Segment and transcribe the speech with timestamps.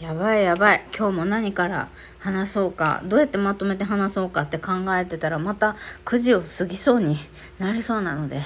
[0.00, 0.84] やばいやばい。
[0.96, 1.88] 今日も何から
[2.20, 5.74] 話そうか、どうやってまとめて話そうかって考えてたらまた
[6.04, 7.16] 9時を過ぎそうに
[7.58, 8.40] なりそうなので、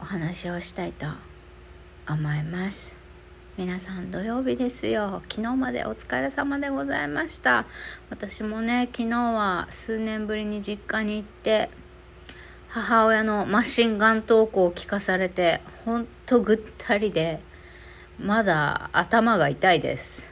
[0.00, 1.04] お話をしたいと
[2.08, 2.94] 思います。
[3.58, 5.20] 皆さん土曜日ですよ。
[5.28, 7.66] 昨日までお疲れ様でございました。
[8.08, 11.68] 私もね、昨日は数年ぶりに実家に行って、
[12.68, 17.42] 母親のマシンガントークを聞かされて、ほんとぐったりで、
[18.18, 20.29] まだ頭が痛いです。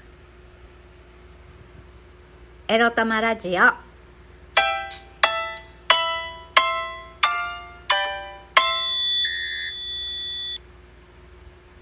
[2.71, 3.73] エロ玉ラジオ。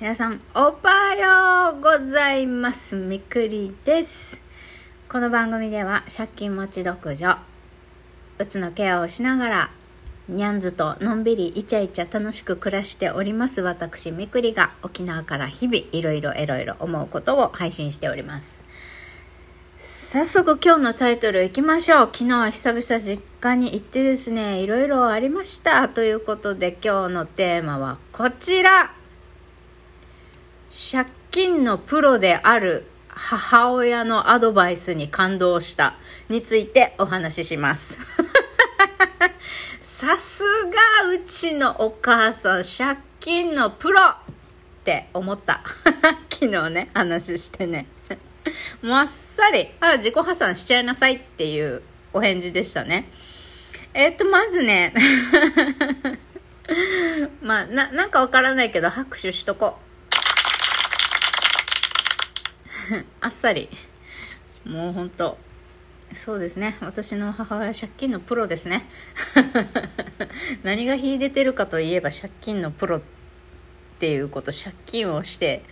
[0.01, 2.95] 皆さん、おはようございます。
[2.95, 4.41] みくりです。
[5.09, 7.37] この番組では、借金持ち独女、
[8.39, 9.71] うつのケアをしながら、
[10.29, 18.66] にゃんずとのんびりイチャイチャ楽しく暮らしております私みくりが沖縄から日々いろいろいろいろ思うことを配信しております
[20.17, 22.11] 早速今日のタイトルいきましょう。
[22.11, 25.91] 昨日は久々実家に行ってですねいろいろありました。
[25.91, 28.95] ということで今日のテーマはこちら。
[30.71, 35.97] 借金のプロである母親のアドバイスに感動した。
[36.31, 37.99] についてお話しします。
[39.83, 40.43] さす
[41.03, 44.15] がうちのお母さん借金のプロっ
[44.83, 45.61] て思った。
[46.33, 47.87] 昨日ね話してね。
[48.83, 51.83] もっさりあ自己破産しちゃいなさいっていう
[52.13, 53.11] お返事でしたね。
[53.95, 54.93] えっ、とまずね
[57.41, 59.79] まあななんかわからないけど拍手しとこ
[62.91, 63.05] う。
[63.21, 63.69] あっさり。
[64.65, 65.39] もうほんと。
[66.13, 66.77] そうですね。
[66.81, 68.89] 私の母親借金のプロですね。
[70.63, 73.01] 何が秀でてるかといえば借金のプロっ
[73.99, 75.65] ていうこと借金をして、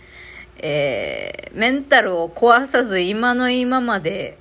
[0.57, 4.37] えー、メンタルを壊さず今の今まで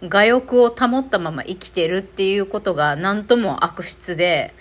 [0.00, 4.54] 我欲を保ったまま生きてるっていうことが何とも悪質で、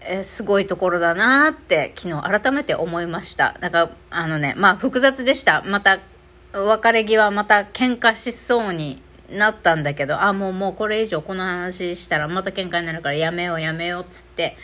[0.00, 3.56] えー、すごいところだなって昨日改めて思いました。
[3.60, 5.62] だから、あのね、まあ複雑でした。
[5.62, 6.00] また
[6.52, 14.56] 別れ際また喧嘩しそうになったんだけど、あ、もうもうこれ以上この話したらまた喧嘩になるからやめようやめようっつって、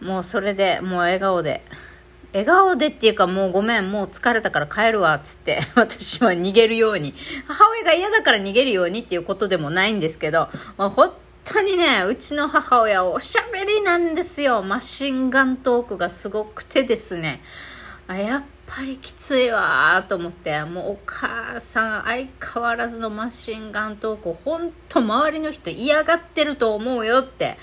[0.00, 1.62] もうそれでもう笑顔で、
[2.32, 7.14] 笑顔でっていうかもうごめん、もう疲れたから帰るわ、つって、 私は逃げるように。
[7.46, 11.12] 母親が嫌だから逃げるようにっていうことでもないんですけど、まあ、本
[11.44, 14.62] 当にね、うちの母親おしゃべりなんですよ。
[14.62, 17.42] マシンガントークがすごくてですね。
[18.08, 18.42] あ、やっ
[18.74, 27.58] ぱりきついわと思ってもうお母さん相変わらずのマシンガントーク本当周りの人嫌がってると思うよって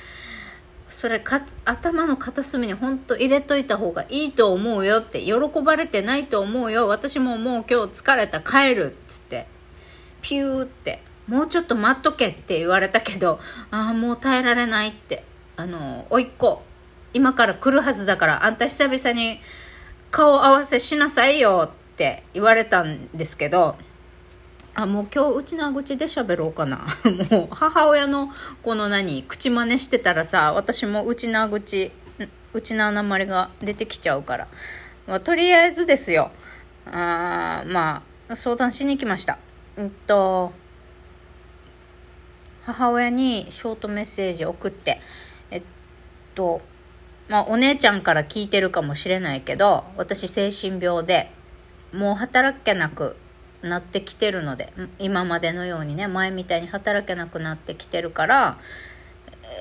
[0.99, 6.89] それか頭の片隅に本当入れといた方がいいと思うよって喜ばれてないと思うよ。
[6.89, 8.41] 私ももう今日疲れた。
[8.41, 9.47] 帰るっつって。
[10.21, 11.01] ピューって。
[11.25, 13.39] もうちょっと待っとけって言われたけど
[13.71, 15.23] ああもう耐えられないって。
[15.55, 16.61] あのおいっ子。
[17.13, 19.39] 今から来るはずだからあんた久々に
[20.11, 23.77] 顔合わせしなさいよって言われたんですけど、
[24.75, 26.87] あ、もう今日うちのあ口で喋ろうかな。
[27.31, 28.29] もう母親の
[28.63, 31.91] この何、口真似してたらさ、私もうちのあ口、
[32.53, 34.47] うちのあなまりが出てきちゃうから。
[35.07, 36.31] まあ、とりあえずですよ。
[36.85, 39.39] あまあ、相談しに来ました。
[39.77, 40.53] うんと、
[42.63, 45.01] 母親にショートメッセージ送って、
[45.51, 45.63] えっ
[46.35, 46.61] と、
[47.27, 51.31] まあ、お姉ちゃんから聞いてるかもしれないけど、私精神病で、
[51.93, 53.15] もう働けなく
[53.61, 58.57] なってきてるので、今までのようにね、前みたいに働けなくなってきてるから、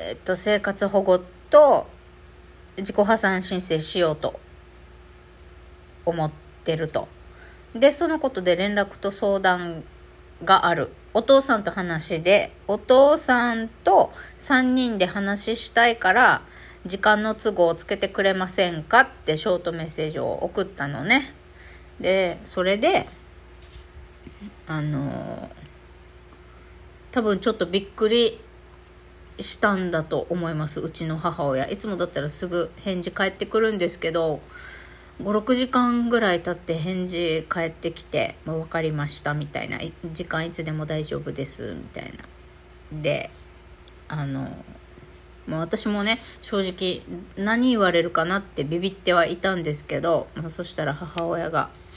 [0.09, 1.20] えー、っと、生活保護
[1.50, 1.86] と
[2.76, 4.38] 自己破産申請しようと
[6.04, 6.31] 思っ
[6.64, 7.08] てると。
[7.75, 9.84] で、そのことで連絡と相談
[10.44, 10.91] がある。
[11.14, 16.42] お父さんと話で、お父さんと3人で話したいから、
[16.87, 21.34] 時間の都合をつけてくれませんかってショートメッセージを送ったのね。
[22.00, 23.06] で、それで、
[24.69, 25.50] あの
[27.11, 28.38] 多分ちょっとびっくり
[29.41, 30.81] したんだと思います。
[30.81, 31.69] うちの母親。
[31.70, 34.41] いつもだったらすぐ返事返ってくるんですけど、
[35.23, 39.79] 5、6時間ぐらい経って返事返ってきて、まあ、分かりましたみたいな。
[40.12, 42.12] 時間いつでも大丈夫ですみたい
[42.93, 43.00] な。
[43.00, 43.31] で、
[44.09, 44.50] あの
[45.47, 47.03] まあ、私もね正直
[47.43, 51.70] 何言われるかなってビビってはいたんですけど、まあ、そしたら母親が「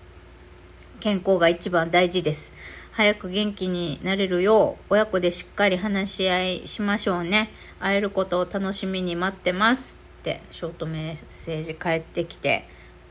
[1.01, 2.53] 健康が一番大事です」
[2.93, 12.67] 早く元気になれるよう親子でしっかり話し合いしましょうね会えることを楽しみに待ってますってショートメッセージ返ってきて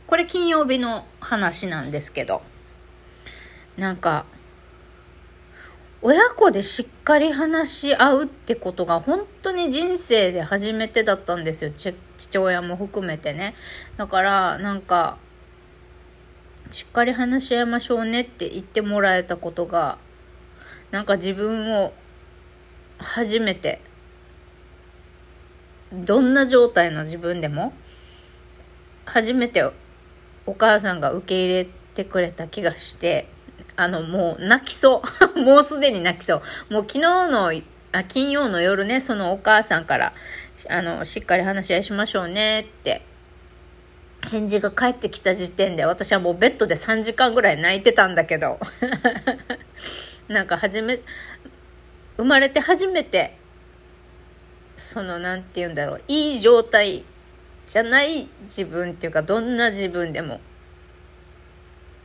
[0.07, 2.43] これ金曜日の話なんですけど
[3.81, 4.27] なんか、
[6.03, 11.73] 親子でしっかり話し合うってことが本当に人生で初めてだったんですよ。
[12.19, 13.55] 父親も含めてね。
[13.97, 15.17] だから、なんか、
[16.71, 19.99] しっかり話し合いましょうねって言ってもらえたことが、
[20.91, 21.93] なんか自分を
[22.99, 23.81] 初めて、
[25.93, 27.73] どんな状態の自分でも、
[29.05, 29.65] 初めて
[30.47, 31.65] お母さんが受け入れ
[31.95, 33.29] てくれた気がして、
[33.77, 35.03] あの、もう泣きそ
[35.35, 35.41] う。
[35.41, 36.73] もうすでに泣きそう。
[36.73, 37.53] もう昨日の、
[37.93, 40.13] あ、金曜の夜ね、そのお母さんから、
[40.69, 43.03] あの、しっかり話し合いしましょうねって
[44.29, 48.59] 返事が返ってきた時点で私はもうベッドで3時間ぐらい泣いてたんだけど。
[50.29, 51.01] なんか初め
[52.17, 53.37] 生まれて初めて
[54.77, 57.05] その何て言うんだろういい状態
[57.67, 60.41] じゃない自分っていうかどんな自分でも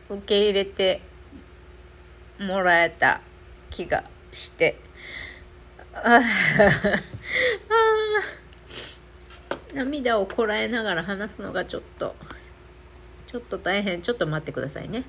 [0.10, 1.02] 受け入れて
[2.40, 3.22] もらえた
[3.70, 4.80] 気がして。
[5.94, 6.22] ああ
[9.76, 12.16] 涙をこらえながら話すのがちょっと
[13.28, 15.04] ちょっと大変ちょっと待ってくださいね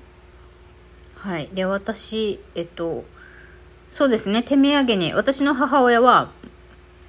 [1.15, 3.05] はいで私えっと
[3.89, 6.31] そうですね手土産に私の母親は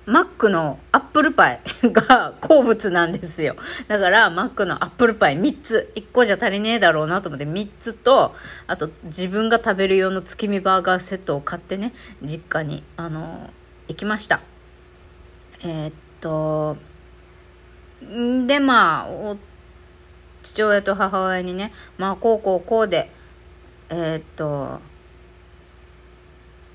[0.08, 3.56] マックのアップルパイが好物なんですよ。
[3.88, 5.92] だから、マックのアップルパイ3つ。
[5.96, 8.34] 1個じゃ足りねえだろうなと思って3つと、
[8.66, 13.50] あと自分が食べる用の月見バーガーセットを買ってね、実家に、あの
[13.88, 14.40] 行きました。
[15.60, 16.78] えー、っと、
[18.00, 19.36] で、まあ、
[20.42, 23.10] 父親と母親にね、まあ、こうこうこうで、
[23.90, 24.80] えー、っと、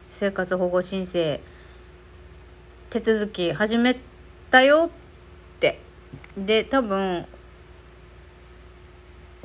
[0.09, 1.39] 生活保護申請、
[2.89, 3.97] 手続き始め
[4.49, 5.79] たよって。
[6.37, 7.25] で、多分、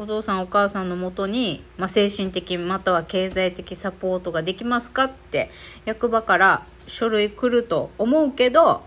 [0.01, 5.51] お父さんお母さんのもとに、まあ、精神的または経済的サポートができますかって
[5.87, 8.83] 役場から書類来ると思うけど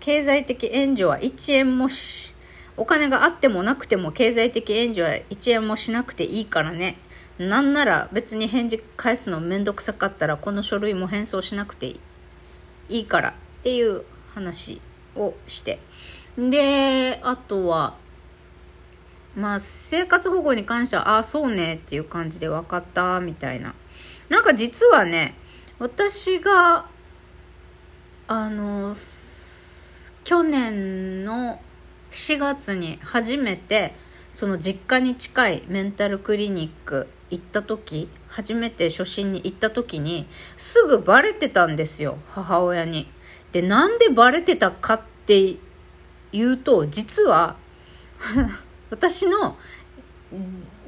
[0.00, 2.33] 経済的援助は1円もし
[2.76, 6.98] お金があってもなくても経済的援助は1円もしなくていいからね。
[7.38, 11.86] なんなら別に返事返すのめんどくさかったらこの書類も返送しなくて
[12.88, 14.04] いいからっていう
[14.34, 14.80] 話
[15.16, 15.80] をして。
[16.36, 17.96] で、あとは、
[19.36, 23.74] まあ生活保護に関しては、ああ、そうねっていう感じで分かったみたいな。
[24.28, 25.34] なんか実はね、
[25.78, 26.86] 私が、
[28.26, 28.96] あの、
[30.24, 31.60] 去年の
[32.14, 33.92] 4月に初めて
[34.32, 40.26] その実家に近いメンタルクリニック行った時初めて初診に行った時に
[40.56, 43.08] すぐバレてたんですよ母親に。
[43.50, 45.56] でなんでバレてたかって
[46.32, 47.56] いうと実は
[48.90, 49.56] 私の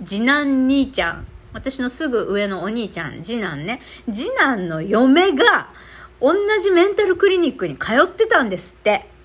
[0.05, 3.81] 次男兄ちゃん私のすぐ上のお兄ちゃん次男ね
[4.13, 5.71] 次男の嫁が
[6.21, 9.16] 同じメンタルクリニックに通ってたんですって。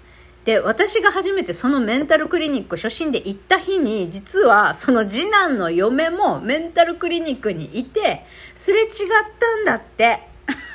[0.46, 8.90] で、私が初めてそのメンタルクリニック初診で行った日に、実はその次男の嫁もメンタルクリニックにいて、すれ違っ
[9.40, 10.28] たんだって。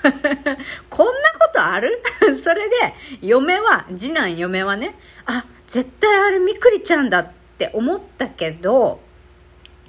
[0.89, 2.01] こんなことある？
[2.37, 4.97] それで、嫁は、次男嫁はね、
[5.27, 7.29] あ、絶対あれみくりちゃんだっ
[7.59, 9.01] て思ったけど、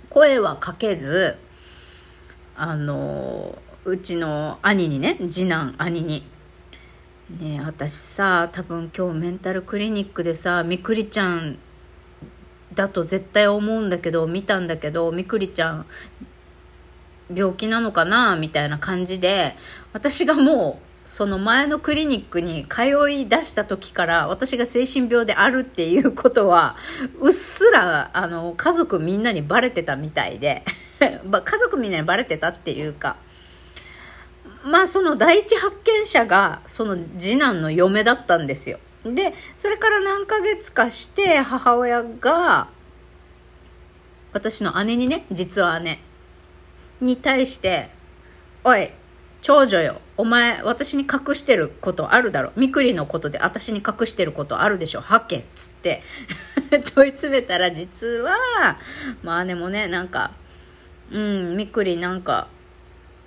[0.09, 1.37] 声はかけず、
[2.55, 6.27] あの、うちの兄にね、次男兄に、
[7.29, 11.59] ねえ私さ多分今日メンタルクリニックでさみくりちゃん
[12.73, 15.85] だと絶対思うんだけど見たんだけどみくりちゃん
[17.33, 18.37] 病気なのかな？
[18.37, 19.55] みたいな感じで
[19.91, 26.77] 私がもうその前のクリニックに通い出した時から私が精神病であるっていうことは
[27.19, 30.63] うっすらあの家族みんなにバレてたみたいで。
[30.99, 33.17] 家族みんなにバレてたっていうか。
[34.67, 38.79] まあその第一発見者がその次男の嫁だったんですよ。
[39.03, 42.67] で、それから何ヶ月かして母親が
[44.33, 45.99] 私の姉にね、実は姉
[46.99, 47.89] に対して、
[48.63, 48.89] おい、
[49.41, 52.51] 長女よ、お前、私に隠してることあるだろ。
[52.55, 55.01] みくりのことで私に隠してることあるでしょ。
[55.01, 56.03] はけっつって
[56.93, 58.35] 問い詰めたら実は、
[59.23, 60.31] まあ姉もね、なんか、
[61.11, 62.49] うん、みくりなんか、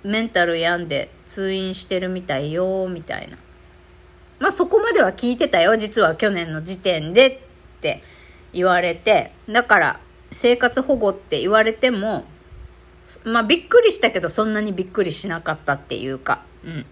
[0.03, 3.37] メンタル病んで通院してるみたいよ、みたいな。
[4.39, 7.39] まあそこまでは聞いてたよ、実は去年の時点でっ
[7.79, 8.03] て
[8.51, 9.99] 言われて、だから
[10.31, 12.25] 生活保護って言われても、
[13.23, 16.85] まあびっくりしたけどそんなにびっくりしなかったっていうか、うん。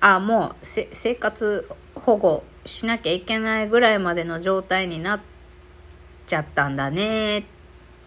[0.00, 5.20] あ、もう生活保護しなきゃいけないぐらいまでの状態になっ
[6.26, 7.57] ちゃったんだねって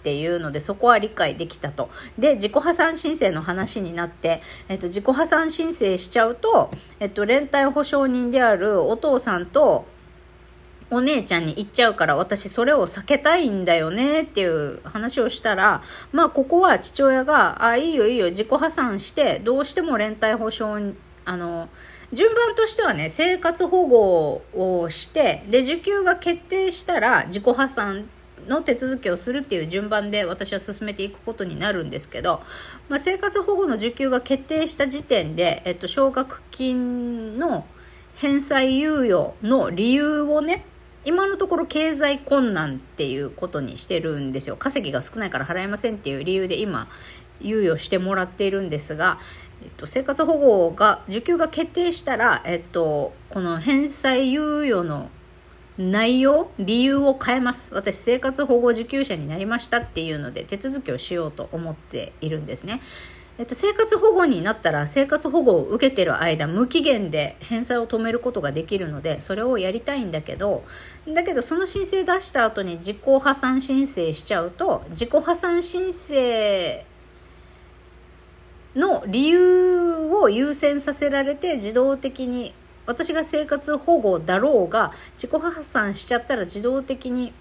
[0.01, 1.91] っていうのでそこは理解できたと。
[2.17, 9.85] で自己破産申請の話になって、えっと、自己破産申請しちゃうと、えっと、連帯保証人であるお父さんと
[10.89, 20.93] お姉ちゃんに言っちゃうから私それを避けたいんだよねっていう話をしたらまあここは父親があいいよいいよ自己破産してどうしても連帯保証
[21.23, 21.69] あの
[22.11, 28.09] 順番としてはね生活保護をしてで受給が決定したら自己破産
[28.47, 32.41] の手続きをするっていう順番で私は進めていくことになるんですけど、
[32.89, 37.65] まあ、生活保護の受給が決定した時点で、えっと、奨学金の
[38.15, 40.65] 返済猶予の理由をね
[41.03, 44.55] 今のところ経済困難っていうことにしてるんですよ。
[44.55, 46.87] 稼ぎが少ないから払えませんっていう理由で今
[47.41, 49.17] 猶予してもらっているんですが、
[49.63, 55.09] えっと、生活保護が受給が決定したら、えっと、この返済猶予の
[55.89, 57.73] 内容理由を変えます。
[57.73, 62.81] 私生活保護受給者になりましたっていうので手続きをしようと思っているんですね。
[63.39, 70.63] えっと、生活保護になったら生活保護を受けてる間無期限で返済を止めることができるのでそれをやりたいんだけど
[71.07, 76.85] だけどその申請出した後に自己破産申請しちゃうと自己破産申請
[78.75, 82.53] の理由を優先させられて自動的に
[82.91, 87.33] 私が生活保護だろうが自己破産しちゃったら自動的に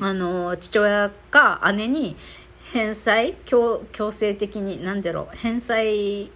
[0.00, 2.16] あの父親か姉に
[2.72, 6.30] 返済強制的に何だろう返済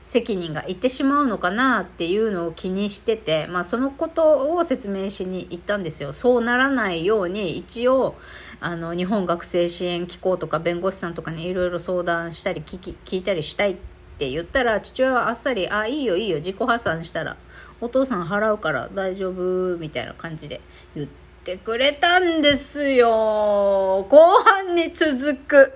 [0.00, 6.12] 責任がいってしまうのかなっていうのを気にしてて、まあ、そのことを説明しに行ったんですよ。
[6.12, 8.16] そうならないように一応
[8.60, 13.76] あの日本学生支援機構とか弁護士さんとかにいろいろ相談したり聞き聞いたりしたい
[14.22, 17.36] って言ったら父親はあっさり「あいいよいいよ自己破産したら
[17.80, 20.60] お父さん払うから大丈夫」みたいな感じで
[20.94, 21.08] 言っ
[21.42, 24.06] てくれたんですよ。
[24.08, 25.72] 後半に続く。